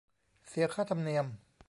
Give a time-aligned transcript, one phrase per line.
[0.47, 1.25] เสียค่าธรรมเนียม